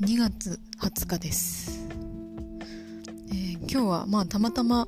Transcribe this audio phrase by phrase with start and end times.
[0.00, 1.88] 2月20日です、
[3.30, 4.86] えー、今日はまあたまたま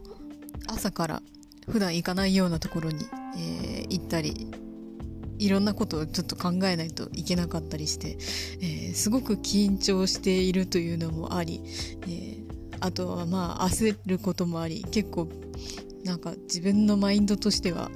[0.68, 1.22] 朝から
[1.68, 3.04] 普段行かないようなところに、
[3.36, 4.46] えー、行ったり
[5.40, 8.18] いろんなことをちょっと考えないといけなかったりして、
[8.60, 11.60] えー、すごく緊張しているというのもあり、
[12.06, 12.38] え
[12.78, 15.28] あとはまあ焦ることもあり結構
[16.04, 17.90] なんか自分のマインドとしては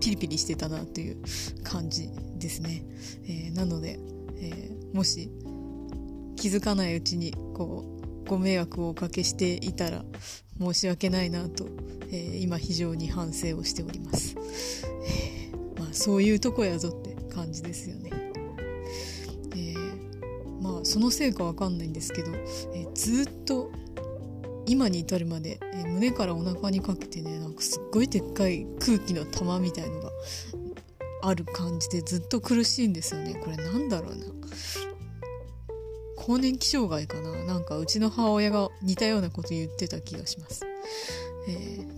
[0.00, 1.16] ピリピリしてたなという
[1.62, 2.84] 感じですね、
[3.28, 4.00] えなので、
[4.40, 5.30] えもし
[6.44, 7.86] 気づかないうちにこ
[8.26, 10.04] うご迷惑をおかけしていたら
[10.60, 11.64] 申し訳ないなと、
[12.12, 14.36] えー、今非常に反省をしております、
[15.06, 22.30] えー、まあそういうとこやぞって感じですよね、えー、まあそのせいかわかんないんですけど、
[22.74, 23.70] えずっと
[24.66, 30.10] 今に至るまで、え胸からお腹にかけてねなんかすっごいでっかい空気の玉みたいのが
[31.22, 33.34] ある感じでずっと苦しいんですよね。
[33.42, 34.26] これなんだろうな。
[36.26, 40.64] 更年期障害かななんかうちの母親が似たようなこと言ってた気がします。
[41.46, 41.50] え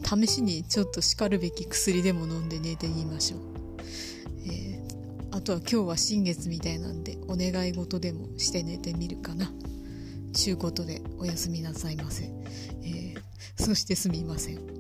[0.03, 3.41] ー、試しにちょっと叱るべき薬でも飲んで寝てみましょう。
[4.47, 9.53] えー、あとは今日は新月みたいなんでお願い事でもして寝てみるかな。
[10.33, 12.25] ちゅうことでおやすみなさいませ。
[12.83, 14.76] えー、そしてすみません。